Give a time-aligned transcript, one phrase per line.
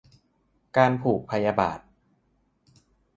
[0.77, 1.79] การผูกพยาบาท